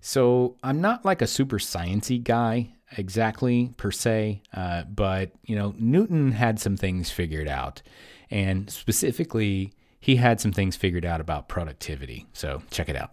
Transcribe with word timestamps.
So 0.00 0.56
I'm 0.62 0.80
not 0.80 1.04
like 1.04 1.22
a 1.22 1.26
super 1.26 1.58
sciency 1.58 2.22
guy 2.22 2.70
exactly 2.96 3.72
per 3.76 3.90
se, 3.90 4.42
uh, 4.54 4.84
but 4.84 5.30
you 5.44 5.56
know 5.56 5.74
Newton 5.78 6.32
had 6.32 6.58
some 6.58 6.76
things 6.76 7.10
figured 7.10 7.48
out, 7.48 7.82
and 8.30 8.70
specifically 8.70 9.72
he 10.00 10.16
had 10.16 10.40
some 10.40 10.52
things 10.52 10.76
figured 10.76 11.04
out 11.04 11.20
about 11.20 11.48
productivity. 11.48 12.26
So 12.32 12.62
check 12.70 12.88
it 12.88 12.96
out. 12.96 13.12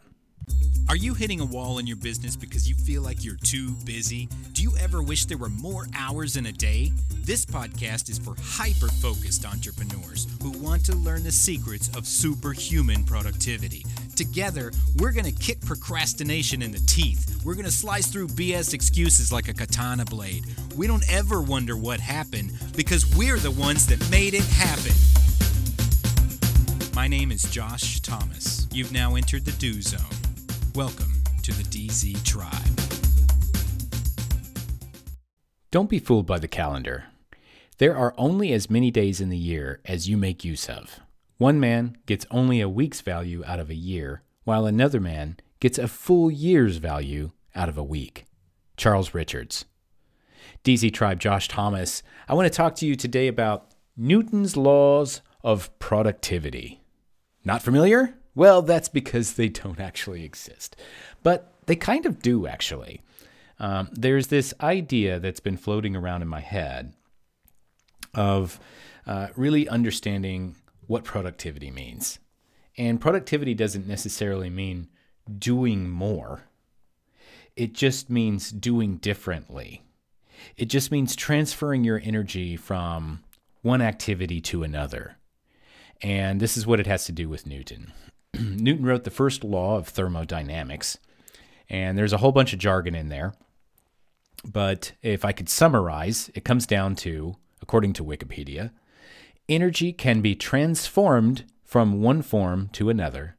Are 0.89 0.95
you 0.95 1.13
hitting 1.13 1.41
a 1.41 1.45
wall 1.45 1.79
in 1.79 1.87
your 1.87 1.97
business 1.97 2.37
because 2.37 2.69
you 2.69 2.75
feel 2.75 3.01
like 3.01 3.25
you're 3.25 3.35
too 3.35 3.71
busy? 3.83 4.29
Do 4.53 4.63
you 4.63 4.71
ever 4.79 5.03
wish 5.03 5.25
there 5.25 5.37
were 5.37 5.49
more 5.49 5.85
hours 5.93 6.37
in 6.37 6.45
a 6.45 6.51
day? 6.53 6.93
This 7.25 7.45
podcast 7.45 8.09
is 8.09 8.17
for 8.17 8.35
hyper 8.41 8.87
focused 8.87 9.45
entrepreneurs 9.45 10.27
who 10.41 10.51
want 10.51 10.85
to 10.85 10.95
learn 10.95 11.23
the 11.23 11.31
secrets 11.31 11.89
of 11.97 12.07
superhuman 12.07 13.03
productivity. 13.03 13.83
Together, 14.17 14.71
we're 14.97 15.11
going 15.11 15.31
to 15.31 15.31
kick 15.31 15.61
procrastination 15.61 16.63
in 16.63 16.71
the 16.71 16.79
teeth. 16.87 17.39
We're 17.45 17.53
going 17.53 17.65
to 17.65 17.71
slice 17.71 18.07
through 18.07 18.29
BS 18.29 18.73
excuses 18.73 19.31
like 19.31 19.47
a 19.47 19.53
katana 19.53 20.05
blade. 20.05 20.43
We 20.75 20.87
don't 20.87 21.07
ever 21.07 21.39
wonder 21.39 21.77
what 21.77 21.99
happened 21.99 22.51
because 22.75 23.15
we're 23.15 23.37
the 23.37 23.51
ones 23.51 23.85
that 23.85 24.09
made 24.09 24.33
it 24.33 24.43
happen. 24.45 24.93
My 26.95 27.07
name 27.07 27.31
is 27.31 27.43
Josh 27.43 27.99
Thomas. 27.99 28.67
You've 28.71 28.91
now 28.91 29.13
entered 29.13 29.45
the 29.45 29.51
Do 29.51 29.83
Zone. 29.83 30.01
Welcome 30.73 31.13
to 31.43 31.51
the 31.51 31.61
DZ 31.61 32.23
Tribe. 32.23 32.51
Don't 35.69 35.91
be 35.91 35.99
fooled 35.99 36.25
by 36.25 36.39
the 36.39 36.47
calendar. 36.47 37.03
There 37.77 37.95
are 37.95 38.15
only 38.17 38.51
as 38.51 38.67
many 38.67 38.89
days 38.89 39.21
in 39.21 39.29
the 39.29 39.37
year 39.37 39.79
as 39.85 40.09
you 40.09 40.17
make 40.17 40.43
use 40.43 40.67
of. 40.67 41.01
One 41.37 41.59
man 41.59 41.97
gets 42.07 42.25
only 42.31 42.61
a 42.61 42.69
week's 42.69 43.01
value 43.01 43.43
out 43.45 43.59
of 43.59 43.69
a 43.69 43.75
year, 43.75 44.23
while 44.43 44.65
another 44.65 44.99
man 44.99 45.37
gets 45.59 45.77
a 45.77 45.87
full 45.87 46.31
year's 46.31 46.77
value 46.77 47.31
out 47.55 47.69
of 47.69 47.77
a 47.77 47.83
week. 47.83 48.25
Charles 48.75 49.13
Richards. 49.13 49.65
DZ 50.63 50.93
Tribe 50.93 51.19
Josh 51.19 51.47
Thomas, 51.47 52.01
I 52.27 52.33
want 52.33 52.51
to 52.51 52.55
talk 52.55 52.75
to 52.75 52.87
you 52.87 52.95
today 52.95 53.27
about 53.27 53.71
Newton's 53.95 54.57
laws 54.57 55.21
of 55.43 55.77
productivity. 55.79 56.81
Not 57.45 57.61
familiar? 57.61 58.15
Well, 58.33 58.63
that's 58.63 58.89
because 58.89 59.33
they 59.33 59.49
don't 59.49 59.79
actually 59.79 60.23
exist. 60.23 60.75
But 61.21 61.53
they 61.67 61.75
kind 61.75 62.05
of 62.05 62.21
do, 62.21 62.47
actually. 62.47 63.01
Um, 63.59 63.89
there's 63.91 64.27
this 64.27 64.53
idea 64.61 65.19
that's 65.19 65.39
been 65.39 65.57
floating 65.57 65.95
around 65.95 66.21
in 66.23 66.27
my 66.27 66.41
head 66.41 66.93
of 68.13 68.59
uh, 69.05 69.27
really 69.35 69.67
understanding 69.69 70.55
what 70.87 71.03
productivity 71.03 71.71
means. 71.71 72.19
And 72.77 73.01
productivity 73.01 73.53
doesn't 73.53 73.87
necessarily 73.87 74.49
mean 74.49 74.87
doing 75.37 75.89
more, 75.89 76.43
it 77.55 77.73
just 77.73 78.09
means 78.09 78.51
doing 78.51 78.97
differently. 78.97 79.81
It 80.55 80.65
just 80.65 80.91
means 80.91 81.15
transferring 81.15 81.83
your 81.83 81.99
energy 82.03 82.55
from 82.55 83.23
one 83.63 83.81
activity 83.81 84.39
to 84.41 84.63
another. 84.63 85.17
And 86.01 86.39
this 86.39 86.55
is 86.55 86.67
what 86.67 86.79
it 86.79 86.87
has 86.87 87.05
to 87.05 87.11
do 87.11 87.27
with 87.27 87.47
Newton. 87.47 87.91
Newton 88.39 88.85
wrote 88.85 89.03
the 89.03 89.09
first 89.09 89.43
law 89.43 89.77
of 89.77 89.87
thermodynamics, 89.87 90.99
and 91.69 91.97
there's 91.97 92.13
a 92.13 92.17
whole 92.17 92.31
bunch 92.31 92.53
of 92.53 92.59
jargon 92.59 92.93
in 92.93 93.09
there. 93.09 93.33
But 94.45 94.93
if 95.01 95.25
I 95.25 95.31
could 95.31 95.49
summarize, 95.49 96.29
it 96.35 96.45
comes 96.45 96.67
down 96.67 96.95
to, 96.97 97.35
according 97.61 97.93
to 97.93 98.03
Wikipedia, 98.03 98.71
energy 99.49 99.93
can 99.93 100.21
be 100.21 100.35
transformed 100.35 101.45
from 101.63 102.01
one 102.01 102.21
form 102.21 102.69
to 102.73 102.89
another, 102.89 103.35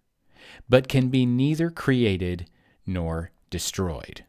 but 0.69 0.89
can 0.89 1.09
be 1.09 1.27
neither 1.27 1.71
created 1.71 2.49
nor 2.87 3.31
destroyed. 3.51 4.25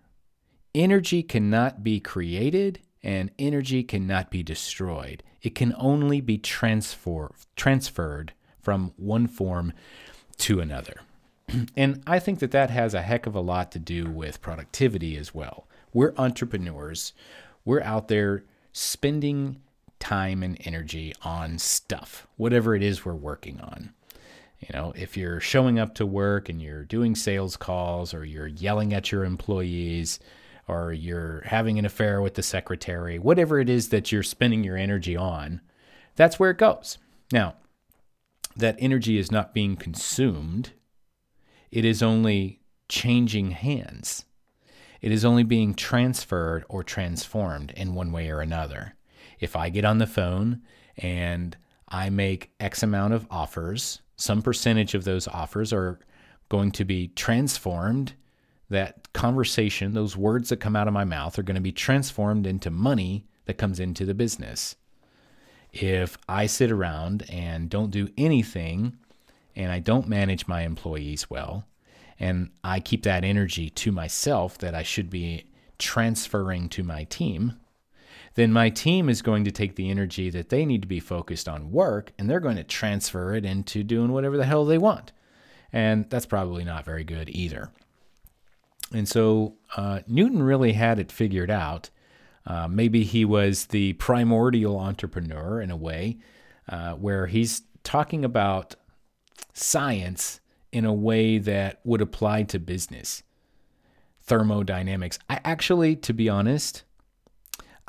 Energy 0.73 1.23
cannot 1.23 1.83
be 1.83 1.99
created 1.99 2.80
and 3.02 3.31
energy 3.39 3.83
cannot 3.83 4.30
be 4.30 4.44
destroyed. 4.44 5.23
It 5.41 5.55
can 5.55 5.73
only 5.77 6.21
be 6.21 6.38
transfer, 6.38 7.31
transferred 7.55 8.33
from 8.61 8.93
one 8.98 9.27
form 9.27 9.73
to 10.39 10.59
another. 10.59 11.02
and 11.77 12.04
I 12.05 12.20
think 12.20 12.39
that 12.39 12.52
that 12.52 12.70
has 12.70 12.93
a 12.93 13.02
heck 13.02 13.25
of 13.25 13.36
a 13.36 13.42
lot 13.42 13.71
to 13.71 13.80
do 13.80 14.09
with 14.09 14.42
productivity 14.42 15.17
as 15.17 15.33
well. 15.33 15.67
We're 15.93 16.14
entrepreneurs, 16.17 17.14
we're 17.65 17.81
out 17.81 18.09
there 18.09 18.43
spending 18.71 19.61
time 19.99 20.43
and 20.43 20.58
energy 20.65 21.14
on 21.21 21.60
stuff, 21.60 22.27
whatever 22.37 22.76
it 22.76 22.83
is 22.83 23.05
we're 23.05 23.14
working 23.14 23.60
on. 23.60 23.93
You 24.60 24.70
know, 24.73 24.93
if 24.95 25.15
you're 25.15 25.39
showing 25.39 25.80
up 25.80 25.95
to 25.95 26.05
work 26.05 26.49
and 26.49 26.61
you're 26.61 26.83
doing 26.83 27.15
sales 27.15 27.55
calls 27.55 28.14
or 28.14 28.26
you're 28.26 28.48
yelling 28.48 28.93
at 28.93 29.11
your 29.11 29.23
employees 29.23 30.20
or 30.67 30.92
you're 30.92 31.42
having 31.45 31.80
an 31.80 31.86
affair 31.86 32.21
with 32.21 32.36
the 32.36 32.43
secretary, 32.43 33.17
whatever 33.17 33.60
it 33.60 33.70
is 33.70 33.89
that 33.89 34.11
you're 34.11 34.23
spending 34.23 34.64
your 34.64 34.76
energy 34.76 35.15
on, 35.15 35.61
that's 36.16 36.37
where 36.37 36.52
it 36.52 36.58
goes. 36.58 36.98
Now, 37.31 37.55
that 38.55 38.76
energy 38.80 39.17
is 39.17 39.31
not 39.31 39.54
being 39.54 39.77
consumed, 39.77 40.73
it 41.71 41.86
is 41.86 42.04
only 42.04 42.60
changing 42.89 43.52
hands. 43.52 44.26
It 45.02 45.14
is 45.14 45.23
only 45.23 45.43
being 45.43 45.76
transferred 45.76 46.66
or 46.67 46.83
transformed 46.83 47.71
in 47.71 47.93
one 47.93 48.11
way 48.11 48.30
or 48.30 48.42
another. 48.42 48.95
If 49.39 49.55
I 49.55 49.70
get 49.70 49.86
on 49.86 49.98
the 49.98 50.08
phone 50.08 50.61
and 50.98 51.55
I 51.88 52.10
make 52.10 52.52
X 52.60 52.83
amount 52.83 53.14
of 53.14 53.26
offers, 53.32 54.02
some 54.16 54.42
percentage 54.42 54.94
of 54.94 55.05
those 55.05 55.27
offers 55.27 55.72
are 55.73 56.00
going 56.50 56.72
to 56.72 56.86
be 56.86 57.08
transformed. 57.10 58.14
That 58.70 59.11
conversation, 59.14 59.94
those 59.94 60.16
words 60.16 60.49
that 60.49 60.58
come 60.58 60.76
out 60.76 60.88
of 60.88 60.94
my 60.94 61.05
mouth, 61.05 61.39
are 61.39 61.44
going 61.44 61.55
to 61.55 61.61
be 61.61 61.72
transformed 61.72 62.45
into 62.45 62.70
money 62.70 63.26
that 63.45 63.58
comes 63.58 63.80
into 63.80 64.05
the 64.05 64.14
business. 64.14 64.76
If 65.72 66.17
I 66.28 66.45
sit 66.45 66.72
around 66.72 67.28
and 67.30 67.70
don't 67.70 67.89
do 67.92 68.10
anything 68.17 68.98
and 69.55 69.72
I 69.72 69.80
don't 69.80 70.08
manage 70.08 70.48
my 70.48 70.61
employees 70.61 71.30
well, 71.30 71.66
and 72.20 72.52
I 72.64 72.80
keep 72.80 73.04
that 73.04 73.23
energy 73.23 73.70
to 73.72 73.92
myself 73.92 74.58
that 74.60 74.76
I 74.76 74.83
should 74.83 75.10
be 75.10 75.45
transferring 75.80 76.70
to 76.70 76.83
my 76.83 77.05
team, 77.05 77.54
then 78.39 78.54
my 78.54 78.70
team 78.70 79.10
is 79.10 79.22
going 79.22 79.44
to 79.44 79.52
take 79.52 79.76
the 79.76 79.89
energy 79.89 80.30
that 80.30 80.50
they 80.50 80.66
need 80.66 80.82
to 80.82 80.88
be 80.88 81.00
focused 81.00 81.50
on 81.50 81.72
work 81.72 82.14
and 82.17 82.30
they're 82.30 82.39
going 82.39 82.55
to 82.55 82.64
transfer 82.64 83.33
it 83.36 83.45
into 83.45 83.83
doing 83.83 84.11
whatever 84.11 84.38
the 84.38 84.45
hell 84.45 84.66
they 84.66 84.77
want. 84.77 85.11
And 85.73 86.10
that's 86.10 86.26
probably 86.26 86.64
not 86.64 86.86
very 86.86 87.04
good 87.04 87.30
either. 87.30 87.72
And 88.94 89.08
so 89.08 89.55
uh, 89.76 90.02
Newton 90.08 90.42
really 90.42 90.73
had 90.73 90.99
it 90.99 91.11
figured 91.11 91.52
out. 91.52 91.89
Uh, 92.45 92.67
maybe 92.67 93.04
he 93.04 93.26
was 93.26 93.67
the 93.67 93.94
primordial 93.94 94.80
entrepreneur 94.80 95.61
in 95.61 95.70
a 95.70 95.78
way, 95.78 96.17
uh, 96.67 96.94
where 96.94 97.28
he's 97.28 97.64
talking 97.83 98.26
about 98.26 98.76
science 99.54 100.39
in 100.72 100.86
a 100.86 100.94
way 100.94 101.38
that 101.38 101.80
would 101.83 102.02
apply 102.02 102.44
to 102.44 102.60
business. 102.60 103.22
Thermodynamics. 104.22 105.20
I 105.30 105.39
actually, 105.44 105.95
to 105.98 106.14
be 106.14 106.30
honest, 106.30 106.83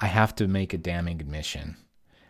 I 0.00 0.06
have 0.06 0.34
to 0.36 0.48
make 0.48 0.72
a 0.72 0.78
damning 0.78 1.20
admission. 1.20 1.76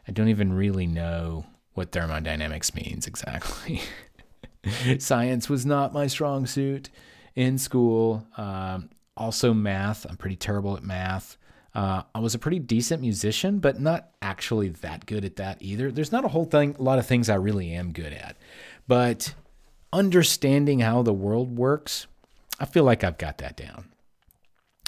I 0.06 0.12
don't 0.12 0.28
even 0.28 0.52
really 0.52 0.86
know 0.86 1.46
what 1.74 1.92
thermodynamics 1.92 2.74
means 2.74 3.06
exactly. 3.06 3.80
Science 4.98 5.48
was 5.48 5.64
not 5.64 5.94
my 5.94 6.08
strong 6.08 6.46
suit 6.46 6.90
in 7.36 7.58
school. 7.58 8.26
Um, 8.36 8.90
also, 9.16 9.54
math. 9.54 10.04
I'm 10.04 10.16
pretty 10.16 10.36
terrible 10.36 10.76
at 10.76 10.82
math. 10.82 11.36
Uh, 11.72 12.02
I 12.14 12.18
was 12.18 12.34
a 12.34 12.38
pretty 12.38 12.58
decent 12.58 13.00
musician, 13.00 13.60
but 13.60 13.80
not 13.80 14.10
actually 14.20 14.70
that 14.70 15.06
good 15.06 15.24
at 15.24 15.36
that 15.36 15.58
either. 15.60 15.92
There's 15.92 16.10
not 16.10 16.24
a 16.24 16.28
whole 16.28 16.44
thing, 16.44 16.74
a 16.78 16.82
lot 16.82 16.98
of 16.98 17.06
things 17.06 17.28
I 17.28 17.36
really 17.36 17.72
am 17.72 17.92
good 17.92 18.12
at, 18.12 18.36
but 18.88 19.34
understanding 19.92 20.80
how 20.80 21.02
the 21.02 21.12
world 21.12 21.56
works, 21.56 22.08
I 22.58 22.64
feel 22.64 22.82
like 22.82 23.04
I've 23.04 23.18
got 23.18 23.38
that 23.38 23.56
down. 23.56 23.88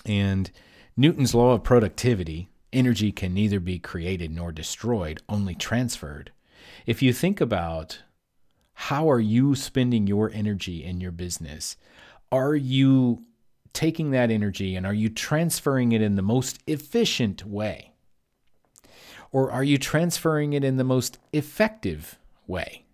And 0.05 0.51
Newton's 0.97 1.35
law 1.35 1.53
of 1.53 1.63
productivity 1.63 2.49
energy 2.73 3.13
can 3.13 3.35
neither 3.35 3.61
be 3.61 3.79
created 3.79 4.31
nor 4.31 4.53
destroyed, 4.53 5.21
only 5.29 5.55
transferred. 5.55 6.33
If 6.87 7.03
you 7.03 7.13
think 7.13 7.41
about 7.41 8.01
how 8.75 9.11
are 9.11 9.21
you 9.21 9.55
spending 9.55 10.07
your 10.07 10.31
energy 10.33 10.83
in 10.85 11.01
your 11.01 11.13
business? 11.13 11.77
Are 12.31 12.55
you 12.55 13.25
taking 13.73 14.11
that 14.11 14.31
energy 14.31 14.75
and 14.77 14.87
are 14.87 14.95
you 14.95 15.09
transferring 15.09 15.93
it 15.93 16.03
in 16.03 16.17
the 16.17 16.23
most 16.23 16.59
efficient 16.67 17.45
way? 17.45 17.93
Or 19.31 19.51
are 19.51 19.65
you 19.65 19.79
transferring 19.79 20.53
it 20.53 20.65
in 20.65 20.77
the 20.77 20.85
most 20.85 21.19
effective 21.33 22.19
way? 22.47 22.85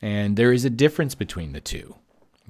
And 0.00 0.36
there 0.36 0.52
is 0.52 0.64
a 0.64 0.70
difference 0.70 1.14
between 1.14 1.52
the 1.52 1.60
two. 1.60 1.96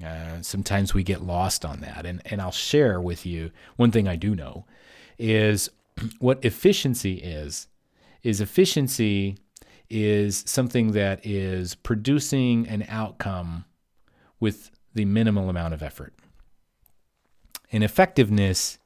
Uh, 0.03 0.41
sometimes 0.41 0.93
we 0.93 1.03
get 1.03 1.21
lost 1.21 1.65
on 1.65 1.79
that. 1.81 2.05
And, 2.05 2.21
and 2.25 2.41
I'll 2.41 2.51
share 2.51 3.01
with 3.01 3.25
you 3.25 3.51
one 3.75 3.91
thing 3.91 4.07
I 4.07 4.15
do 4.15 4.35
know 4.35 4.65
is 5.19 5.69
what 6.19 6.43
efficiency 6.43 7.15
is 7.15 7.67
is 8.23 8.41
efficiency 8.41 9.37
is 9.89 10.43
something 10.45 10.91
that 10.91 11.25
is 11.25 11.75
producing 11.75 12.67
an 12.67 12.85
outcome 12.89 13.65
with 14.39 14.69
the 14.93 15.05
minimal 15.05 15.49
amount 15.49 15.73
of 15.73 15.81
effort. 15.81 16.13
And 17.71 17.83
effectiveness 17.83 18.79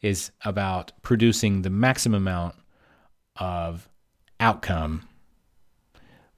is 0.00 0.30
about 0.44 0.92
producing 1.02 1.62
the 1.62 1.70
maximum 1.70 2.22
amount 2.22 2.54
of 3.36 3.88
outcome 4.40 5.08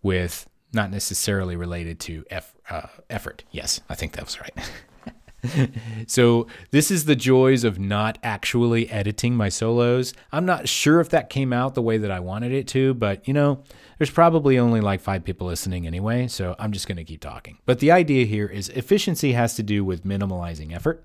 with 0.02 0.48
not 0.72 0.90
necessarily 0.90 1.56
related 1.56 1.98
to 2.00 2.24
eff, 2.30 2.54
uh, 2.70 2.88
effort. 3.10 3.44
Yes, 3.50 3.80
I 3.88 3.94
think 3.94 4.12
that 4.12 4.24
was 4.24 4.40
right. 4.40 4.54
so, 6.06 6.46
this 6.70 6.90
is 6.90 7.04
the 7.04 7.14
joys 7.14 7.62
of 7.62 7.78
not 7.78 8.18
actually 8.22 8.90
editing 8.90 9.36
my 9.36 9.48
solos. 9.48 10.12
I'm 10.32 10.44
not 10.44 10.68
sure 10.68 11.00
if 11.00 11.10
that 11.10 11.30
came 11.30 11.52
out 11.52 11.74
the 11.74 11.82
way 11.82 11.96
that 11.98 12.10
I 12.10 12.20
wanted 12.20 12.52
it 12.52 12.66
to, 12.68 12.94
but 12.94 13.26
you 13.26 13.34
know, 13.34 13.62
there's 13.98 14.10
probably 14.10 14.58
only 14.58 14.80
like 14.80 15.00
five 15.00 15.24
people 15.24 15.46
listening 15.46 15.86
anyway, 15.86 16.26
so 16.26 16.56
I'm 16.58 16.72
just 16.72 16.88
going 16.88 16.96
to 16.96 17.04
keep 17.04 17.20
talking. 17.20 17.58
But 17.66 17.78
the 17.78 17.92
idea 17.92 18.26
here 18.26 18.46
is 18.46 18.68
efficiency 18.70 19.32
has 19.32 19.54
to 19.56 19.62
do 19.62 19.84
with 19.84 20.04
minimalizing 20.04 20.74
effort, 20.74 21.04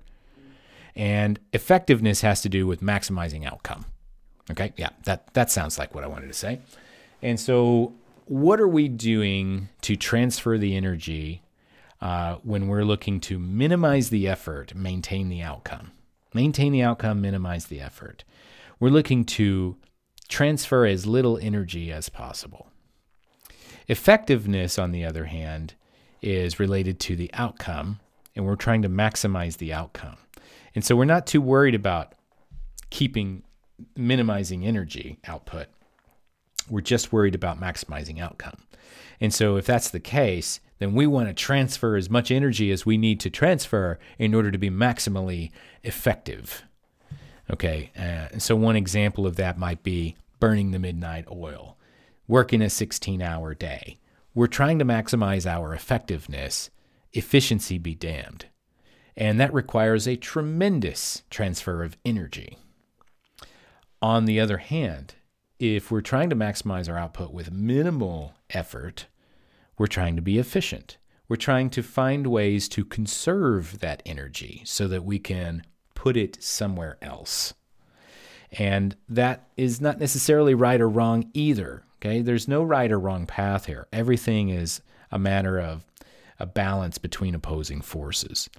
and 0.96 1.38
effectiveness 1.52 2.22
has 2.22 2.42
to 2.42 2.48
do 2.48 2.66
with 2.66 2.80
maximizing 2.80 3.46
outcome. 3.46 3.86
Okay, 4.50 4.72
yeah, 4.76 4.90
that, 5.04 5.32
that 5.34 5.50
sounds 5.50 5.78
like 5.78 5.94
what 5.94 6.04
I 6.04 6.06
wanted 6.06 6.26
to 6.26 6.34
say. 6.34 6.60
And 7.22 7.38
so, 7.38 7.94
what 8.26 8.60
are 8.60 8.68
we 8.68 8.88
doing 8.88 9.68
to 9.82 9.96
transfer 9.96 10.58
the 10.58 10.76
energy 10.76 11.43
uh, 12.04 12.36
when 12.42 12.68
we're 12.68 12.84
looking 12.84 13.18
to 13.18 13.38
minimize 13.38 14.10
the 14.10 14.28
effort, 14.28 14.74
maintain 14.74 15.30
the 15.30 15.40
outcome? 15.40 15.90
Maintain 16.34 16.70
the 16.70 16.82
outcome, 16.82 17.22
minimize 17.22 17.66
the 17.66 17.80
effort. 17.80 18.24
We're 18.78 18.90
looking 18.90 19.24
to 19.24 19.78
transfer 20.28 20.84
as 20.84 21.06
little 21.06 21.38
energy 21.38 21.90
as 21.90 22.10
possible. 22.10 22.68
Effectiveness, 23.88 24.78
on 24.78 24.92
the 24.92 25.02
other 25.02 25.24
hand, 25.24 25.74
is 26.20 26.60
related 26.60 27.00
to 27.00 27.16
the 27.16 27.30
outcome, 27.32 28.00
and 28.36 28.44
we're 28.44 28.54
trying 28.54 28.82
to 28.82 28.88
maximize 28.90 29.56
the 29.56 29.72
outcome. 29.72 30.18
And 30.74 30.84
so 30.84 30.94
we're 30.96 31.06
not 31.06 31.26
too 31.26 31.40
worried 31.40 31.74
about 31.74 32.14
keeping 32.90 33.44
minimizing 33.96 34.66
energy 34.66 35.20
output. 35.26 35.68
We're 36.68 36.82
just 36.82 37.14
worried 37.14 37.34
about 37.34 37.58
maximizing 37.58 38.20
outcome. 38.20 38.58
And 39.20 39.32
so, 39.32 39.56
if 39.56 39.64
that's 39.64 39.90
the 39.90 40.00
case, 40.00 40.60
then 40.84 40.92
we 40.92 41.06
want 41.06 41.28
to 41.28 41.32
transfer 41.32 41.96
as 41.96 42.10
much 42.10 42.30
energy 42.30 42.70
as 42.70 42.84
we 42.84 42.98
need 42.98 43.18
to 43.20 43.30
transfer 43.30 43.98
in 44.18 44.34
order 44.34 44.50
to 44.50 44.58
be 44.58 44.68
maximally 44.68 45.50
effective. 45.82 46.62
Okay, 47.50 47.90
uh, 47.98 48.38
so 48.38 48.54
one 48.54 48.76
example 48.76 49.26
of 49.26 49.36
that 49.36 49.56
might 49.56 49.82
be 49.82 50.14
burning 50.40 50.72
the 50.72 50.78
midnight 50.78 51.24
oil, 51.32 51.78
working 52.28 52.60
a 52.60 52.68
16 52.68 53.22
hour 53.22 53.54
day. 53.54 53.96
We're 54.34 54.46
trying 54.46 54.78
to 54.78 54.84
maximize 54.84 55.50
our 55.50 55.72
effectiveness, 55.72 56.68
efficiency 57.14 57.78
be 57.78 57.94
damned. 57.94 58.44
And 59.16 59.40
that 59.40 59.54
requires 59.54 60.06
a 60.06 60.16
tremendous 60.16 61.22
transfer 61.30 61.82
of 61.82 61.96
energy. 62.04 62.58
On 64.02 64.26
the 64.26 64.38
other 64.38 64.58
hand, 64.58 65.14
if 65.58 65.90
we're 65.90 66.02
trying 66.02 66.28
to 66.28 66.36
maximize 66.36 66.90
our 66.90 66.98
output 66.98 67.32
with 67.32 67.50
minimal 67.50 68.34
effort, 68.50 69.06
we're 69.78 69.86
trying 69.86 70.16
to 70.16 70.22
be 70.22 70.38
efficient. 70.38 70.98
We're 71.28 71.36
trying 71.36 71.70
to 71.70 71.82
find 71.82 72.26
ways 72.26 72.68
to 72.70 72.84
conserve 72.84 73.80
that 73.80 74.02
energy 74.04 74.62
so 74.64 74.86
that 74.88 75.04
we 75.04 75.18
can 75.18 75.64
put 75.94 76.16
it 76.16 76.42
somewhere 76.42 76.98
else. 77.00 77.54
And 78.52 78.94
that 79.08 79.48
is 79.56 79.80
not 79.80 79.98
necessarily 79.98 80.54
right 80.54 80.80
or 80.80 80.88
wrong 80.88 81.30
either. 81.32 81.82
Okay, 81.96 82.20
there's 82.20 82.46
no 82.46 82.62
right 82.62 82.92
or 82.92 83.00
wrong 83.00 83.26
path 83.26 83.66
here. 83.66 83.88
Everything 83.92 84.50
is 84.50 84.82
a 85.10 85.18
matter 85.18 85.58
of 85.58 85.84
a 86.38 86.46
balance 86.46 86.98
between 86.98 87.34
opposing 87.34 87.80
forces. 87.80 88.50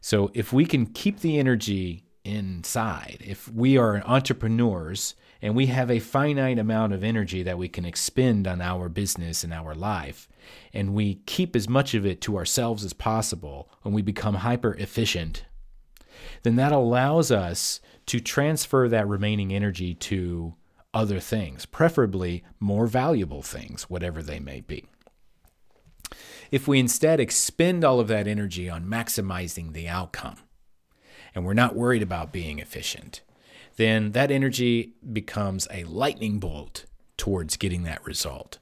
So 0.00 0.30
if 0.34 0.52
we 0.52 0.66
can 0.66 0.86
keep 0.86 1.20
the 1.20 1.38
energy 1.38 2.04
inside, 2.24 3.18
if 3.24 3.50
we 3.52 3.78
are 3.78 4.02
entrepreneurs 4.04 5.14
and 5.40 5.54
we 5.54 5.66
have 5.66 5.90
a 5.90 6.00
finite 6.00 6.58
amount 6.58 6.92
of 6.92 7.04
energy 7.04 7.42
that 7.42 7.58
we 7.58 7.68
can 7.68 7.84
expend 7.84 8.46
on 8.46 8.60
our 8.60 8.88
business 8.88 9.44
and 9.44 9.52
our 9.52 9.74
life, 9.74 10.28
and 10.72 10.94
we 10.94 11.16
keep 11.26 11.54
as 11.54 11.68
much 11.68 11.94
of 11.94 12.04
it 12.04 12.20
to 12.22 12.36
ourselves 12.36 12.84
as 12.84 12.92
possible, 12.92 13.70
and 13.84 13.94
we 13.94 14.02
become 14.02 14.36
hyper 14.36 14.74
efficient, 14.74 15.44
then 16.42 16.56
that 16.56 16.72
allows 16.72 17.30
us 17.30 17.80
to 18.06 18.20
transfer 18.20 18.88
that 18.88 19.06
remaining 19.06 19.52
energy 19.52 19.94
to 19.94 20.54
other 20.94 21.20
things, 21.20 21.66
preferably 21.66 22.42
more 22.58 22.86
valuable 22.86 23.42
things, 23.42 23.84
whatever 23.84 24.22
they 24.22 24.40
may 24.40 24.60
be. 24.60 24.86
If 26.50 26.66
we 26.66 26.78
instead 26.78 27.20
expend 27.20 27.84
all 27.84 28.00
of 28.00 28.08
that 28.08 28.26
energy 28.26 28.70
on 28.70 28.86
maximizing 28.86 29.72
the 29.72 29.88
outcome, 29.88 30.36
and 31.34 31.44
we're 31.44 31.54
not 31.54 31.76
worried 31.76 32.02
about 32.02 32.32
being 32.32 32.58
efficient, 32.58 33.20
then 33.78 34.10
that 34.12 34.30
energy 34.32 34.92
becomes 35.12 35.68
a 35.70 35.84
lightning 35.84 36.40
bolt 36.40 36.84
towards 37.16 37.56
getting 37.56 37.84
that 37.84 38.04
result. 38.04 38.58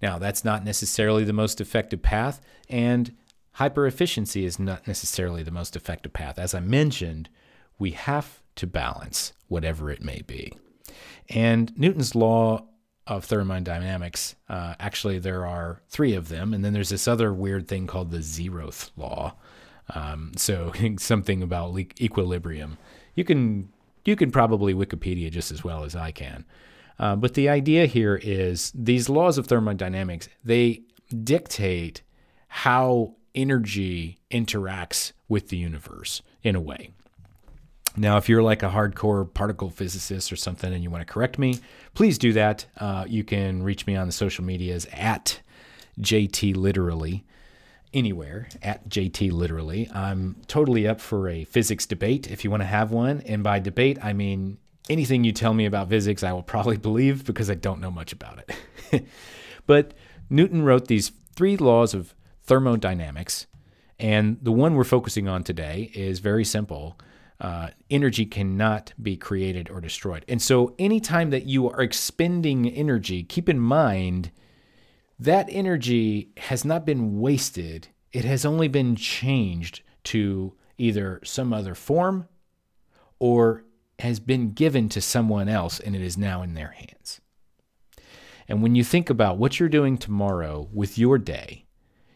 Now, 0.00 0.18
that's 0.18 0.44
not 0.44 0.64
necessarily 0.64 1.24
the 1.24 1.32
most 1.32 1.60
effective 1.60 2.02
path, 2.02 2.40
and 2.68 3.14
hyper 3.54 3.86
efficiency 3.86 4.44
is 4.44 4.58
not 4.58 4.86
necessarily 4.86 5.42
the 5.42 5.50
most 5.50 5.74
effective 5.74 6.12
path. 6.12 6.38
As 6.38 6.54
I 6.54 6.60
mentioned, 6.60 7.28
we 7.78 7.90
have 7.90 8.40
to 8.56 8.66
balance 8.66 9.32
whatever 9.48 9.90
it 9.90 10.02
may 10.02 10.22
be. 10.22 10.52
And 11.28 11.76
Newton's 11.76 12.14
law 12.14 12.66
of 13.08 13.24
thermodynamics, 13.24 14.36
uh, 14.48 14.74
actually, 14.78 15.18
there 15.18 15.44
are 15.46 15.82
three 15.88 16.14
of 16.14 16.28
them, 16.28 16.54
and 16.54 16.64
then 16.64 16.72
there's 16.72 16.90
this 16.90 17.08
other 17.08 17.34
weird 17.34 17.66
thing 17.66 17.88
called 17.88 18.12
the 18.12 18.18
zeroth 18.18 18.90
law. 18.96 19.34
Um, 19.96 20.32
so 20.36 20.72
something 20.98 21.42
about 21.42 21.72
le- 21.72 21.86
equilibrium. 22.00 22.78
You 23.16 23.24
can 23.24 23.72
you 24.04 24.16
can 24.16 24.30
probably 24.30 24.74
Wikipedia 24.74 25.30
just 25.30 25.50
as 25.52 25.64
well 25.64 25.84
as 25.84 25.94
I 25.94 26.10
can. 26.10 26.44
Uh, 26.98 27.16
but 27.16 27.34
the 27.34 27.48
idea 27.48 27.86
here 27.86 28.20
is 28.22 28.72
these 28.74 29.08
laws 29.08 29.38
of 29.38 29.46
thermodynamics 29.46 30.28
they 30.44 30.82
dictate 31.24 32.02
how 32.48 33.14
energy 33.34 34.18
interacts 34.30 35.12
with 35.28 35.48
the 35.48 35.56
universe 35.56 36.22
in 36.42 36.54
a 36.54 36.60
way. 36.60 36.90
Now, 37.96 38.16
if 38.16 38.28
you're 38.28 38.42
like 38.42 38.62
a 38.62 38.70
hardcore 38.70 39.32
particle 39.32 39.70
physicist 39.70 40.32
or 40.32 40.36
something 40.36 40.72
and 40.72 40.82
you 40.82 40.90
want 40.90 41.06
to 41.06 41.12
correct 41.12 41.38
me, 41.38 41.58
please 41.94 42.18
do 42.18 42.32
that. 42.34 42.66
Uh, 42.76 43.04
you 43.08 43.24
can 43.24 43.62
reach 43.62 43.86
me 43.86 43.96
on 43.96 44.06
the 44.06 44.12
social 44.12 44.44
medias 44.44 44.86
at 44.92 45.40
JT 46.00 46.56
Literally 46.56 47.24
anywhere 47.92 48.48
at 48.62 48.88
JT 48.88 49.32
Literally. 49.32 49.88
I'm 49.92 50.36
totally 50.46 50.86
up 50.86 51.00
for 51.00 51.28
a 51.28 51.44
physics 51.44 51.86
debate 51.86 52.30
if 52.30 52.44
you 52.44 52.50
want 52.50 52.62
to 52.62 52.66
have 52.66 52.90
one. 52.90 53.20
And 53.22 53.42
by 53.42 53.58
debate, 53.58 53.98
I 54.02 54.12
mean 54.12 54.58
anything 54.88 55.24
you 55.24 55.32
tell 55.32 55.54
me 55.54 55.66
about 55.66 55.88
physics, 55.88 56.22
I 56.22 56.32
will 56.32 56.42
probably 56.42 56.76
believe 56.88 57.24
because 57.24 57.50
I 57.50 57.54
don't 57.54 57.80
know 57.80 57.90
much 57.90 58.12
about 58.12 58.42
it. 58.92 59.04
but 59.66 59.94
Newton 60.28 60.62
wrote 60.62 60.88
these 60.88 61.12
three 61.34 61.56
laws 61.56 61.94
of 61.94 62.14
thermodynamics. 62.44 63.46
And 63.98 64.38
the 64.42 64.52
one 64.52 64.74
we're 64.74 64.84
focusing 64.84 65.28
on 65.28 65.44
today 65.44 65.90
is 65.94 66.20
very 66.20 66.44
simple. 66.44 66.98
Uh, 67.38 67.68
energy 67.90 68.26
cannot 68.26 68.92
be 69.02 69.16
created 69.16 69.70
or 69.70 69.80
destroyed. 69.80 70.24
And 70.28 70.40
so, 70.40 70.74
anytime 70.78 71.30
that 71.30 71.46
you 71.46 71.68
are 71.70 71.80
expending 71.80 72.68
energy, 72.68 73.22
keep 73.22 73.48
in 73.48 73.58
mind 73.58 74.30
that 75.20 75.48
energy 75.50 76.30
has 76.38 76.64
not 76.64 76.86
been 76.86 77.20
wasted, 77.20 77.88
it 78.10 78.24
has 78.24 78.44
only 78.44 78.68
been 78.68 78.96
changed 78.96 79.82
to 80.04 80.54
either 80.78 81.20
some 81.22 81.52
other 81.52 81.74
form 81.74 82.26
or 83.18 83.64
has 83.98 84.18
been 84.18 84.52
given 84.52 84.88
to 84.88 85.00
someone 85.00 85.46
else 85.46 85.78
and 85.78 85.94
it 85.94 86.00
is 86.00 86.16
now 86.16 86.42
in 86.42 86.54
their 86.54 86.70
hands. 86.70 87.20
And 88.48 88.62
when 88.62 88.74
you 88.74 88.82
think 88.82 89.10
about 89.10 89.36
what 89.36 89.60
you're 89.60 89.68
doing 89.68 89.98
tomorrow 89.98 90.68
with 90.72 90.96
your 90.96 91.18
day, 91.18 91.66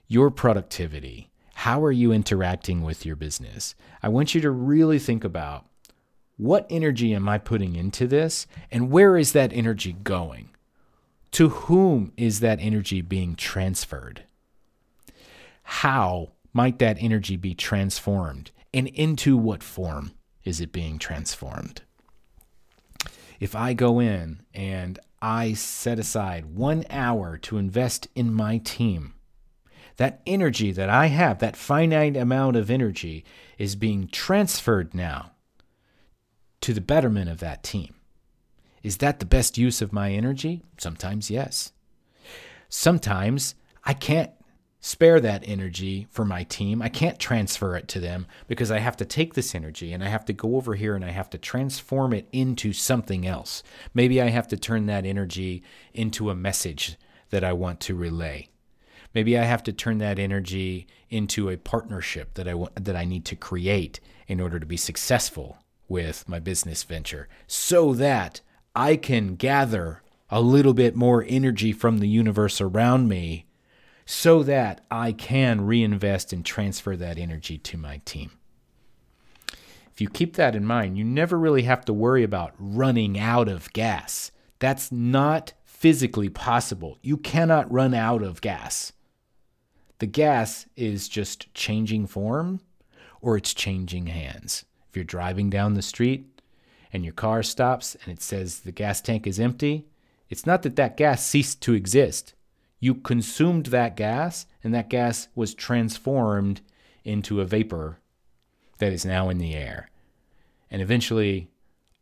your 0.09 0.31
productivity, 0.31 1.31
how 1.57 1.85
are 1.85 1.93
you 1.93 2.11
interacting 2.11 2.83
with 2.83 3.05
your 3.05 3.17
business? 3.17 3.75
I 4.03 4.09
want 4.09 4.35
you 4.35 4.41
to 4.41 4.51
really 4.51 4.99
think 4.99 5.25
about 5.25 5.67
what 6.37 6.67
energy 6.71 7.15
am 7.15 7.29
I 7.29 7.37
putting 7.37 7.77
into 7.77 8.07
this 8.07 8.47
and 8.71 8.91
where 8.91 9.19
is 9.19 9.33
that 9.33 9.53
energy 9.53 9.93
going? 9.93 10.54
To 11.35 11.49
whom 11.49 12.13
is 12.17 12.39
that 12.41 12.61
energy 12.61 13.01
being 13.01 13.35
transferred? 13.35 14.23
How 15.65 16.31
might 16.53 16.79
that 16.79 16.97
energy 17.01 17.35
be 17.35 17.57
transformed? 17.57 18.53
And 18.73 18.87
into 18.87 19.37
what 19.37 19.61
form 19.61 20.13
is 20.45 20.61
it 20.61 20.71
being 20.71 20.97
transformed? 20.97 21.83
If 23.41 23.57
I 23.57 23.75
go 23.75 23.99
in 23.99 24.43
and 24.55 25.01
I 25.21 25.55
set 25.55 25.99
aside 25.99 26.55
one 26.55 26.85
hour 26.89 27.37
to 27.39 27.59
invest 27.59 28.07
in 28.15 28.33
my 28.33 28.59
team, 28.59 29.15
that 29.97 30.21
energy 30.29 30.71
that 30.71 30.89
I 30.89 31.07
have, 31.07 31.41
that 31.41 31.57
finite 31.57 32.17
amount 32.17 32.55
of 32.55 32.71
energy, 32.71 33.25
is 33.59 33.75
being 33.75 34.07
transferred 34.07 34.95
now 34.95 35.33
to 36.61 36.73
the 36.73 36.81
betterment 36.81 37.29
of 37.29 37.41
that 37.41 37.65
team. 37.65 37.97
Is 38.85 38.99
that 38.99 39.19
the 39.19 39.27
best 39.27 39.57
use 39.59 39.81
of 39.81 39.95
my 39.95 40.13
energy? 40.13 40.63
Sometimes, 40.77 41.31
yes. 41.31 41.73
Sometimes 42.69 43.55
I 43.83 43.95
can't 43.95 44.31
spare 44.79 45.19
that 45.21 45.43
energy 45.47 46.07
for 46.11 46.27
my 46.27 46.43
team. 46.45 46.83
I 46.83 46.91
can't 46.91 47.19
transfer 47.19 47.75
it 47.77 47.89
to 47.89 47.99
them 47.99 48.27
because 48.47 48.71
I 48.71 48.81
have 48.81 48.99
to 48.99 49.07
take 49.07 49.33
this 49.33 49.55
energy 49.55 49.95
and 49.95 50.05
I 50.05 50.09
have 50.09 50.27
to 50.27 50.35
go 50.35 50.57
over 50.57 50.75
here 50.75 50.95
and 50.95 51.03
I 51.03 51.13
have 51.13 51.31
to 51.31 51.39
transform 51.39 52.13
it 52.13 52.29
into 52.31 52.75
something 52.75 53.27
else. 53.27 53.63
Maybe 53.95 54.21
I 54.21 54.29
have 54.29 54.47
to 54.49 54.59
turn 54.59 54.85
that 54.87 55.07
energy 55.07 55.63
into 55.95 56.29
a 56.29 56.35
message 56.35 56.99
that 57.31 57.43
I 57.43 57.55
want 57.55 57.81
to 57.81 57.95
relay. 57.95 58.51
Maybe 59.15 59.39
I 59.39 59.45
have 59.45 59.63
to 59.63 59.73
turn 59.73 59.97
that 59.99 60.19
energy 60.19 60.87
into 61.09 61.49
a 61.49 61.57
partnership 61.57 62.35
that 62.35 62.47
I 62.47 62.53
want, 62.53 62.85
that 62.85 62.97
I 62.97 63.07
need 63.07 63.25
to 63.27 63.37
create 63.37 63.99
in 64.27 64.41
order 64.41 64.61
to 64.61 64.67
be 64.67 64.77
successful 64.77 65.57
with 65.89 66.29
my 66.29 66.39
business 66.39 66.83
venture 66.83 67.29
so 67.47 67.95
that 67.95 68.43
I 68.75 68.97
can 68.97 69.37
gather 69.37 70.03
a 70.31 70.41
little 70.41 70.75
bit 70.75 70.97
more 70.97 71.25
energy 71.29 71.73
from 71.73 71.99
the 71.99 72.09
universe 72.09 72.61
around 72.61 73.09
me 73.09 73.47
so 74.05 74.43
that 74.43 74.85
I 74.91 75.13
can 75.13 75.63
reinvest 75.63 76.33
and 76.33 76.45
transfer 76.45 76.97
that 76.97 77.19
energy 77.19 77.57
to 77.59 77.79
my 77.79 78.01
team. 78.05 78.33
If 79.93 80.01
you 80.01 80.09
keep 80.09 80.35
that 80.35 80.57
in 80.57 80.65
mind, 80.65 80.99
you 80.99 81.05
never 81.05 81.39
really 81.39 81.63
have 81.63 81.85
to 81.85 81.93
worry 81.93 82.25
about 82.25 82.53
running 82.59 83.19
out 83.19 83.49
of 83.49 83.73
gas. 83.73 84.33
That's 84.59 84.91
not 84.91 85.53
physically 85.65 86.29
possible. 86.29 86.99
You 87.01 87.17
cannot 87.17 87.71
run 87.71 87.95
out 87.95 88.23
of 88.23 88.41
gas. 88.41 88.93
The 90.01 90.07
gas 90.07 90.67
is 90.77 91.09
just 91.09 91.55
changing 91.55 92.09
form 92.09 92.61
or 93.21 93.37
it's 93.37 93.55
changing 93.55 94.07
hands. 94.07 94.65
If 94.89 94.97
you're 94.97 95.05
driving 95.05 95.49
down 95.49 95.75
the 95.75 95.83
street 95.83 96.34
and 96.95 97.05
your 97.05 97.13
car 97.13 97.43
stops 97.43 97.95
and 98.03 98.17
it 98.17 98.23
says 98.23 98.61
the 98.61 98.73
gas 98.73 99.03
tank 99.03 99.27
is 99.27 99.39
empty, 99.39 99.85
it's 100.31 100.47
not 100.47 100.63
that 100.63 100.77
that 100.77 100.97
gas 100.97 101.23
ceased 101.23 101.61
to 101.61 101.75
exist 101.75 102.33
you 102.85 102.95
consumed 102.95 103.65
that 103.67 103.97
gas, 103.97 104.45
and 104.63 104.75
that 104.75 104.91
gas 104.91 105.29
was 105.35 105.55
transformed 105.55 106.61
into 107.03 107.41
a 107.41 107.47
vapor 107.47 107.99
that 108.77 108.93
is 108.93 109.07
now 109.07 109.31
in 109.31 109.39
the 109.39 109.55
air. 109.55 109.89
And 110.71 110.83
eventually, 110.83 111.49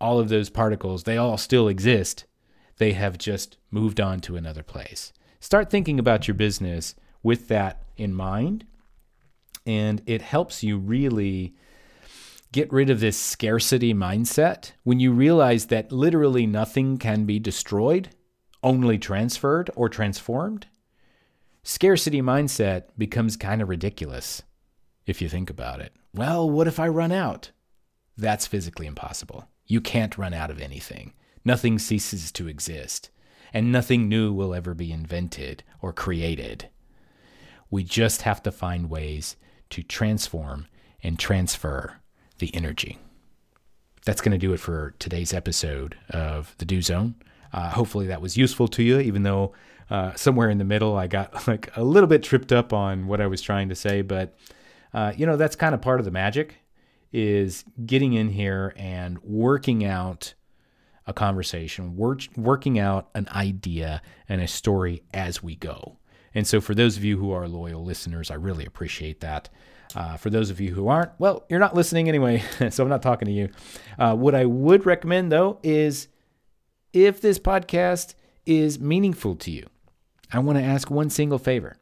all 0.01 0.19
of 0.19 0.29
those 0.29 0.51
particles, 0.51 1.05
they 1.05 1.17
all 1.17 1.37
still 1.37 1.69
exist. 1.69 2.25
They 2.79 2.95
have 2.95 3.17
just 3.17 3.59
moved 3.71 4.01
on 4.01 4.19
to 4.23 4.35
another 4.35 4.65
place. 4.65 5.13
Start 5.39 5.71
thinking 5.71 6.01
about 6.01 6.27
your 6.27 6.35
business 6.35 6.97
with 7.23 7.47
that 7.47 7.85
in 7.97 8.13
mind, 8.13 8.67
and 9.65 10.03
it 10.05 10.23
helps 10.23 10.65
you 10.65 10.79
really 10.79 11.55
get 12.53 12.73
rid 12.73 12.91
of 12.91 13.01
this 13.01 13.19
scarcity 13.19 13.93
mindset 13.93 14.73
when 14.85 15.01
you 15.01 15.13
realize 15.13 15.67
that 15.67 15.91
literally 15.91 16.47
nothing 16.47 16.99
can 16.99 17.25
be 17.25 17.39
destroyed, 17.39 18.11
only 18.63 18.99
transferred 18.99 19.71
or 19.75 19.89
transformed 19.89 20.67
scarcity 21.63 22.21
mindset 22.21 22.85
becomes 22.99 23.37
kind 23.37 23.63
of 23.63 23.69
ridiculous 23.69 24.43
if 25.07 25.23
you 25.23 25.29
think 25.29 25.49
about 25.51 25.81
it. 25.81 25.93
Well, 26.15 26.49
what 26.49 26.69
if 26.69 26.81
I 26.81 26.89
run 26.89 27.13
out? 27.13 27.51
That's 28.17 28.47
physically 28.47 28.87
impossible. 28.87 29.49
You 29.67 29.81
can't 29.81 30.19
run 30.19 30.35
out 30.35 30.51
of 30.51 30.61
anything. 30.61 31.15
Nothing 31.45 31.79
ceases 31.79 32.31
to 32.33 32.49
exist, 32.49 33.11
and 33.53 33.73
nothing 33.73 34.09
new 34.09 34.33
will 34.33 34.55
ever 34.55 34.75
be 34.75 34.93
invented 34.93 35.63
or 35.81 35.93
created. 35.93 36.69
We 37.71 37.85
just 37.85 38.23
have 38.23 38.43
to 38.43 38.53
find 38.53 38.91
ways 38.91 39.37
to 39.71 39.83
transform 39.83 40.67
and 41.03 41.19
transfer 41.19 42.02
the 42.43 42.55
energy. 42.57 42.99
That's 44.05 44.21
going 44.21 44.33
to 44.33 44.39
do 44.39 44.53
it 44.53 44.59
for 44.59 44.97
today's 44.99 45.33
episode 45.33 45.97
of 46.11 46.57
The 46.59 46.65
Do 46.65 46.83
Zone. 46.83 47.15
Uh, 47.53 47.71
hopefully, 47.71 48.09
that 48.09 48.21
was 48.21 48.37
useful 48.37 48.67
to 48.67 48.83
you, 48.83 48.99
even 48.99 49.23
though 49.23 49.53
uh, 49.91 50.13
somewhere 50.15 50.51
in 50.51 50.59
the 50.59 50.65
middle, 50.65 50.97
I 50.97 51.07
got 51.07 51.47
like 51.47 51.71
a 51.77 51.85
little 51.85 52.09
bit 52.09 52.25
tripped 52.25 52.51
up 52.51 52.73
on 52.73 53.07
what 53.07 53.21
I 53.21 53.29
was 53.29 53.41
trying 53.41 53.69
to 53.69 53.77
say, 53.77 54.03
but 54.03 54.37
uh, 54.93 55.13
you 55.17 55.25
know 55.25 55.37
that's 55.37 55.55
kind 55.55 55.73
of 55.73 55.81
part 55.81 56.01
of 56.01 56.05
the 56.05 56.11
magic 56.11 56.57
is 57.13 57.65
getting 57.87 58.15
in 58.15 58.29
here 58.31 58.75
and 58.77 59.23
working 59.23 59.85
out 59.85 60.35
a 61.07 61.13
conversation, 61.13 61.95
work, 61.97 62.23
working 62.37 62.79
out 62.79 63.09
an 63.15 63.29
idea 63.31 64.03
and 64.29 64.41
a 64.41 64.49
story 64.49 65.03
as 65.15 65.43
we 65.43 65.55
go. 65.55 65.97
And 66.35 66.45
so, 66.45 66.61
for 66.61 66.75
those 66.75 66.97
of 66.97 67.05
you 67.05 67.19
who 67.19 67.31
are 67.31 67.47
loyal 67.47 67.85
listeners, 67.85 68.33
I 68.33 68.35
really 68.35 68.67
appreciate 68.67 69.21
that. 69.21 69.49
Uh, 69.95 70.17
for 70.17 70.31
those 70.31 70.51
of 70.51 70.61
you 70.61 70.73
who 70.75 70.89
aren't, 70.89 71.11
well, 71.19 71.45
you're 71.49 71.61
not 71.61 71.75
listening 71.75 72.09
anyway, 72.09 72.43
so 72.71 72.83
I'm 72.83 72.89
not 72.89 73.03
talking 73.03 73.27
to 73.27 73.33
you. 73.33 73.51
Uh, 73.99 74.15
what 74.15 74.35
I 74.35 74.45
would 74.45 74.87
recommend, 74.87 75.31
though, 75.31 75.59
is 75.63 76.09
if 76.93 77.21
this 77.21 77.39
podcast 77.39 78.15
is 78.47 78.81
meaningful 78.81 79.37
to 79.37 79.51
you, 79.51 79.67
I 80.33 80.39
want 80.39 80.59
to 80.59 80.65
ask 80.65 80.91
one 80.91 81.11
single 81.11 81.39
favor. 81.39 81.77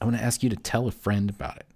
I 0.00 0.04
want 0.06 0.16
to 0.16 0.22
ask 0.22 0.42
you 0.42 0.48
to 0.50 0.56
tell 0.56 0.88
a 0.88 0.92
friend 0.92 1.28
about 1.28 1.56
it. 1.56 1.66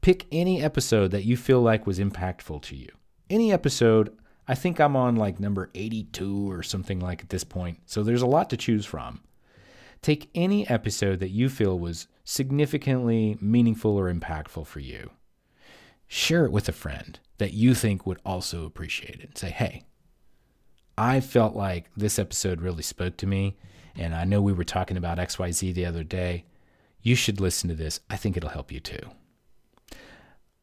Pick 0.00 0.26
any 0.32 0.62
episode 0.62 1.10
that 1.10 1.24
you 1.24 1.36
feel 1.36 1.60
like 1.60 1.86
was 1.86 1.98
impactful 1.98 2.62
to 2.62 2.76
you. 2.76 2.88
Any 3.28 3.52
episode, 3.52 4.16
I 4.48 4.54
think 4.54 4.80
I'm 4.80 4.96
on 4.96 5.16
like 5.16 5.38
number 5.38 5.70
82 5.74 6.50
or 6.50 6.62
something 6.62 6.98
like 6.98 7.22
at 7.22 7.28
this 7.28 7.44
point. 7.44 7.80
So 7.86 8.02
there's 8.02 8.22
a 8.22 8.26
lot 8.26 8.50
to 8.50 8.56
choose 8.56 8.84
from. 8.86 9.20
Take 10.00 10.30
any 10.34 10.68
episode 10.68 11.20
that 11.20 11.30
you 11.30 11.48
feel 11.48 11.78
was 11.78 12.08
significantly 12.24 13.36
meaningful 13.40 13.96
or 13.98 14.12
impactful 14.12 14.66
for 14.66 14.80
you. 14.80 15.10
Share 16.06 16.44
it 16.44 16.52
with 16.52 16.68
a 16.68 16.72
friend 16.72 17.18
that 17.38 17.52
you 17.52 17.74
think 17.74 18.06
would 18.06 18.20
also 18.24 18.64
appreciate 18.64 19.20
it. 19.20 19.24
and 19.24 19.38
Say, 19.38 19.50
hey, 19.50 19.84
I 20.96 21.20
felt 21.20 21.56
like 21.56 21.90
this 21.96 22.18
episode 22.18 22.60
really 22.60 22.82
spoke 22.82 23.16
to 23.18 23.26
me 23.26 23.56
and 23.96 24.14
I 24.14 24.24
know 24.24 24.40
we 24.40 24.52
were 24.52 24.64
talking 24.64 24.96
about 24.96 25.18
XYZ 25.18 25.74
the 25.74 25.86
other 25.86 26.04
day. 26.04 26.44
You 27.02 27.14
should 27.14 27.40
listen 27.40 27.68
to 27.68 27.74
this. 27.74 28.00
I 28.08 28.16
think 28.16 28.36
it'll 28.36 28.50
help 28.50 28.72
you 28.72 28.80
too. 28.80 29.00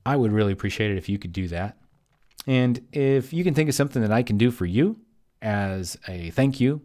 I 0.06 0.16
would 0.16 0.32
really 0.32 0.54
appreciate 0.54 0.92
it 0.92 0.98
if 0.98 1.10
you 1.10 1.20
could 1.20 1.34
do 1.34 1.48
that. 1.50 1.78
And 2.48 2.88
if 2.92 3.34
you 3.34 3.44
can 3.44 3.54
think 3.54 3.70
of 3.70 3.76
something 3.76 4.02
that 4.02 4.12
I 4.12 4.24
can 4.24 4.38
do 4.38 4.50
for 4.50 4.66
you 4.66 4.98
as 5.42 5.98
a 6.08 6.30
thank 6.32 6.60
you, 6.60 6.82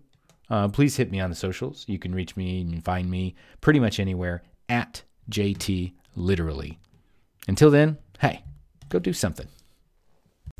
uh, 0.50 0.69
please 0.69 0.97
hit 0.97 1.11
me 1.11 1.21
on 1.21 1.31
the 1.31 1.37
socials. 1.37 1.85
You 1.88 1.99
can 1.99 2.14
reach 2.14 2.37
me 2.37 2.61
and 2.61 2.85
find 2.85 3.11
me 3.11 3.35
pretty 3.61 3.81
much 3.81 3.99
anywhere 3.99 4.43
at 4.68 5.02
JT 5.30 5.92
Literally. 6.16 6.78
Until 7.49 7.71
then, 7.71 7.99
hey, 8.21 8.44
go 8.88 8.99
do 8.99 9.12
something. 9.12 9.49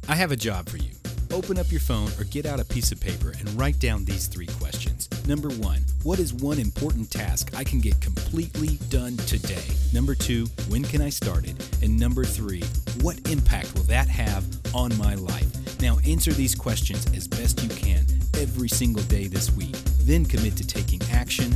I 0.09 0.17
have 0.17 0.33
a 0.33 0.37
job 0.37 0.69
for 0.69 0.77
you 0.77 0.91
open 1.35 1.59
up 1.59 1.71
your 1.73 1.81
phone 1.81 2.09
or 2.19 2.25
get 2.25 2.47
out 2.47 2.61
a 2.61 2.65
piece 2.65 2.93
of 2.93 3.01
paper 3.01 3.33
and 3.41 3.51
write 3.59 3.79
down 3.81 4.05
these 4.05 4.29
three 4.29 4.47
questions. 4.47 5.09
Number 5.27 5.49
one, 5.49 5.81
what 6.05 6.21
is 6.21 6.33
one 6.33 6.61
important 6.61 7.11
task 7.11 7.51
I 7.57 7.65
can 7.65 7.81
get 7.81 8.01
completely 8.01 8.79
done 8.89 9.17
today? 9.17 9.65
Number 9.93 10.15
two, 10.15 10.47
when 10.69 10.85
can 10.85 11.03
I 11.03 11.11
start 11.11 11.45
it? 11.45 11.57
And 11.83 11.99
number 11.99 12.25
three, 12.25 12.63
what 13.03 13.19
impact 13.31 13.75
will 13.75 13.83
that 13.85 14.09
have 14.09 14.45
on 14.73 14.97
my 14.97 15.17
life? 15.17 15.81
Now 15.81 15.99
answer 16.07 16.33
these 16.33 16.55
questions 16.55 17.05
as 17.17 17.27
best 17.27 17.63
you 17.63 17.69
can 17.69 18.07
every 18.39 18.69
single 18.69 19.03
day 19.05 19.27
this 19.27 19.51
week. 19.53 19.77
Then 20.03 20.25
commit 20.25 20.57
to 20.59 20.67
taking 20.67 21.01
action. 21.11 21.53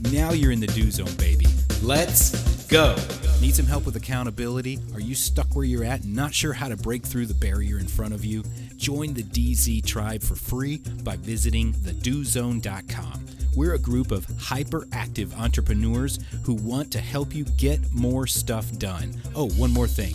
Now 0.00 0.32
you're 0.32 0.52
in 0.52 0.60
the 0.60 0.66
do 0.68 0.90
zone, 0.90 1.14
baby. 1.16 1.46
Let's 1.82 2.66
go. 2.66 2.96
Need 3.40 3.54
some 3.54 3.66
help 3.66 3.86
with 3.86 3.96
accountability? 3.96 4.78
Are 4.94 5.00
you 5.00 5.14
stuck 5.14 5.54
where 5.54 5.64
you're 5.64 5.84
at 5.84 6.02
and 6.02 6.14
not 6.14 6.34
sure 6.34 6.52
how 6.52 6.68
to 6.68 6.76
break 6.76 7.04
through 7.04 7.26
the 7.26 7.34
barrier 7.34 7.78
in 7.78 7.86
front 7.86 8.14
of 8.14 8.24
you? 8.24 8.42
Join 8.76 9.14
the 9.14 9.22
DZ 9.22 9.84
tribe 9.84 10.22
for 10.22 10.34
free 10.34 10.78
by 11.02 11.16
visiting 11.16 11.72
thedozone.com. 11.72 13.26
We're 13.56 13.74
a 13.74 13.78
group 13.78 14.10
of 14.10 14.26
hyperactive 14.26 15.36
entrepreneurs 15.38 16.18
who 16.44 16.54
want 16.54 16.90
to 16.92 17.00
help 17.00 17.34
you 17.34 17.44
get 17.56 17.80
more 17.92 18.26
stuff 18.26 18.70
done. 18.78 19.20
Oh, 19.34 19.48
one 19.50 19.72
more 19.72 19.88
thing. 19.88 20.14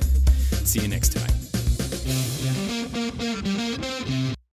See 0.63 0.79
you 0.79 0.87
next 0.87 1.13
time. 1.13 1.30